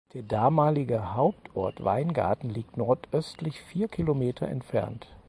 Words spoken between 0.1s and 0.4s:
Der